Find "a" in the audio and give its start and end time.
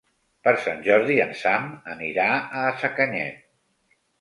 2.63-2.67